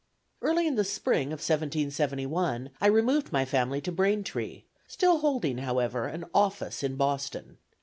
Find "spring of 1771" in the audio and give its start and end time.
0.83-2.71